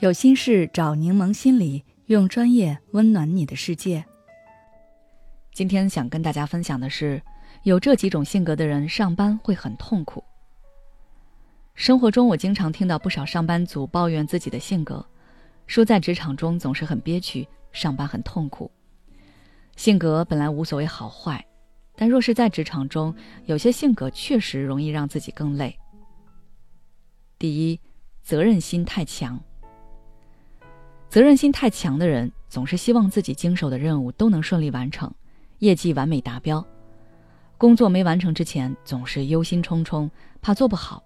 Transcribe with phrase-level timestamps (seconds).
[0.00, 4.02] 有心事找柠檬心理，用专业温暖你的世界。
[5.52, 7.20] 今天想跟大家分享的是，
[7.64, 10.24] 有这几种性格的人上班会很痛苦。
[11.74, 15.04] 生活中，我经常听到不少上班族抱怨自己的性格，
[15.66, 18.70] 说在职场中总是很憋屈，上班很痛苦。
[19.76, 21.44] 性格本来无所谓好坏，
[21.94, 23.14] 但若是在职场中，
[23.44, 25.78] 有些性格确实容易让自己更累。
[27.38, 27.78] 第一，
[28.22, 29.38] 责任心太强。
[31.10, 35.12] 责任心太强的人，总是希望自己经手的任务都能顺利完成，
[35.58, 36.64] 业绩完美达标。
[37.58, 40.08] 工作没完成之前，总是忧心忡忡，
[40.40, 41.02] 怕做不好。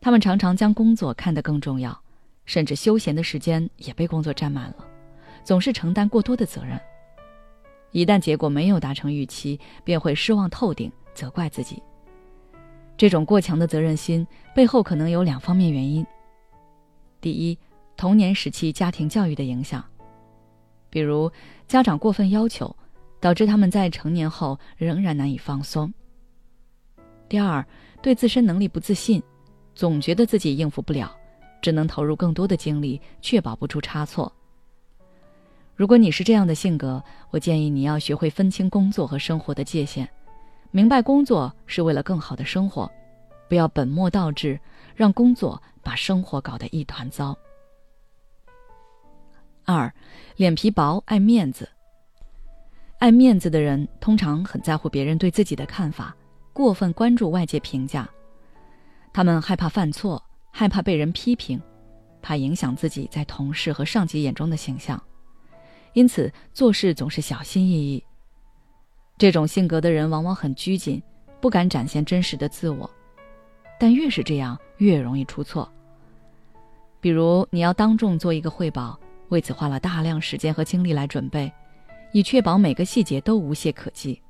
[0.00, 2.00] 他们常常将工作看得更重要，
[2.46, 4.76] 甚至休闲的时间也被工作占满了，
[5.44, 6.80] 总是承担过多的责任。
[7.90, 11.82] 一旦结果没有达成预期，便会失望透顶，责怪自己。
[12.96, 16.06] 这种过强的责任心背后可能有两方面原因：
[17.20, 17.58] 第一，
[18.02, 19.80] 童年时期家庭教育的影响，
[20.90, 21.30] 比如
[21.68, 22.74] 家长过分要求，
[23.20, 25.94] 导致他们在成年后仍然难以放松。
[27.28, 27.64] 第二，
[28.02, 29.22] 对自身能力不自信，
[29.72, 31.14] 总觉得自己应付不了，
[31.60, 34.32] 只能投入更多的精力，确保不出差错。
[35.76, 37.00] 如果你是这样的性格，
[37.30, 40.08] 我建议你要学会分清工作和生活的界限，
[40.72, 42.90] 明白工作是为了更好的生活，
[43.48, 44.58] 不要本末倒置，
[44.96, 47.38] 让工作把生活搞得一团糟。
[49.64, 49.92] 二，
[50.36, 51.68] 脸皮薄，爱面子。
[52.98, 56.14] 爱面子的人通常很在乎别人对自己的看法，
[56.52, 58.08] 过分关注外界评价。
[59.12, 61.60] 他们害怕犯错，害怕被人批评，
[62.22, 65.02] 怕影响自己在同事和上级眼中的形象，
[65.92, 68.02] 因此做事总是小心翼翼。
[69.18, 71.02] 这种性格的人往往很拘谨，
[71.40, 72.88] 不敢展现真实的自我，
[73.78, 75.70] 但越是这样，越容易出错。
[77.00, 78.98] 比如，你要当众做一个汇报。
[79.32, 81.50] 为此花了大量时间和精力来准备，
[82.12, 84.20] 以确保每个细节都无懈可击。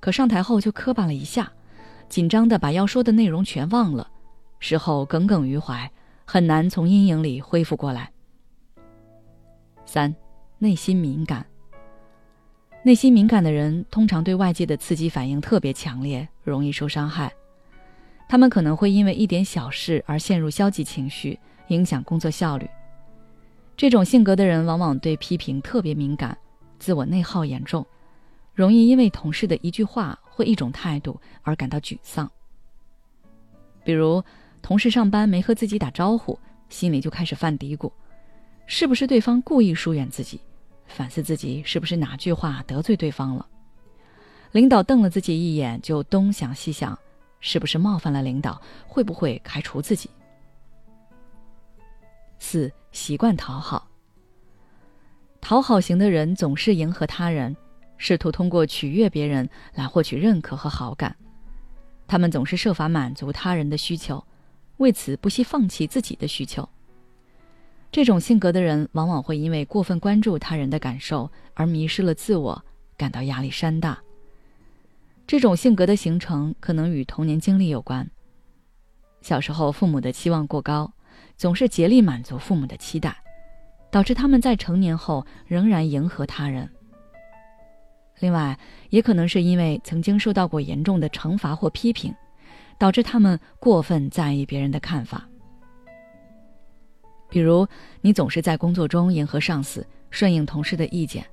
[0.00, 1.52] 可上台后就磕巴了一下，
[2.08, 4.10] 紧张的把要说的内容全忘了，
[4.58, 5.90] 事后耿耿于怀，
[6.24, 8.10] 很难从阴影里恢复过来。
[9.84, 10.14] 三，
[10.58, 11.44] 内心敏感。
[12.82, 17.30] 内心敏感的人通常对外界的刺激反应特别强烈，容易受伤害。
[18.30, 21.38] 他们可能会因为一点小事而陷入消极情绪，
[21.68, 22.66] 影响工作效率。
[23.76, 26.36] 这种性格的人往往对批评特别敏感，
[26.78, 27.86] 自我内耗严重，
[28.54, 32.30] 容易因为同事的一句话或一种态度而感到沮丧。
[33.84, 34.24] 比如，
[34.62, 36.38] 同事上班没和自己打招呼，
[36.70, 37.92] 心里就开始犯嘀咕：
[38.66, 40.40] 是不是对方故意疏远自己？
[40.86, 43.46] 反思自己是不是哪句话得罪对方了？
[44.52, 46.98] 领导瞪了自己一眼，就东想西想，
[47.40, 48.58] 是不是冒犯了领导？
[48.86, 50.08] 会不会开除自己？
[52.38, 52.72] 四。
[52.92, 53.90] 习惯讨好，
[55.42, 57.54] 讨好型的人总是迎合他人，
[57.98, 61.14] 试图通过取悦别人来获取认可和好感。
[62.06, 64.24] 他们总是设法满足他人的需求，
[64.78, 66.66] 为此不惜放弃自己的需求。
[67.92, 72.64] 这种性格的人往往会因为过分关注他人的感受而迷失了自我，
[72.96, 73.98] 感到压力山大。
[75.26, 78.10] 这种性格的形成可能与童年经历有关，
[79.20, 80.90] 小时候父母的期望过高。
[81.36, 83.14] 总是竭力满足父母的期待，
[83.90, 86.68] 导致他们在成年后仍然迎合他人。
[88.20, 88.58] 另外，
[88.88, 92.14] 也可能是因为曾经受到过严重的惩罚或批评，
[92.78, 95.28] 导致他们过分在意别人的看法。
[97.28, 97.66] 比如，
[98.00, 101.26] 你总是在工作中迎合上司，顺应同事的意见，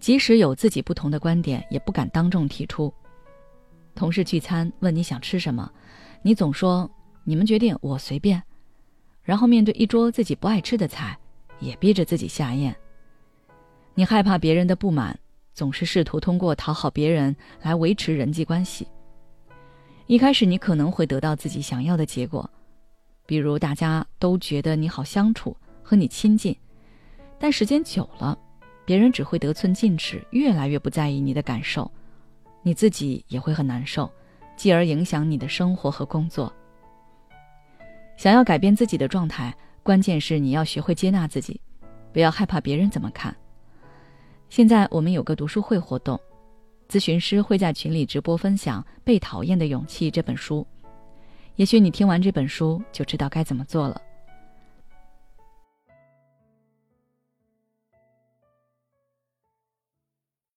[0.00, 2.92] 即使有自己不同的观点，也不敢当众提出。
[3.94, 5.70] 同事聚餐问你想吃什么，
[6.22, 6.90] 你总说
[7.22, 8.42] 你们决定，我随便。
[9.28, 11.14] 然后面对一桌自己不爱吃的菜，
[11.60, 12.74] 也逼着自己下咽。
[13.92, 15.14] 你害怕别人的不满，
[15.52, 18.88] 总是试图通过讨好别人来维持人际关系。
[20.06, 22.48] 一开始你可能会得到自己想要的结果，
[23.26, 26.56] 比如大家都觉得你好相处，和你亲近。
[27.38, 28.34] 但时间久了，
[28.86, 31.90] 别人只会得寸进尺，越来越不在意你的感受，
[32.62, 34.10] 你自己也会很难受，
[34.56, 36.50] 继而影响你的生活和工作。
[38.18, 41.60] 想要改变自己的状态，关键是你要学会接纳自己，
[42.12, 43.34] 不要害怕别人怎么看。
[44.48, 46.18] 现在我们有个读书会活动，
[46.88, 50.66] 咨询师会在群里直播分享《被讨厌的勇气》这本书。
[51.54, 54.02] 也许你听完这本书就知道该怎么做了。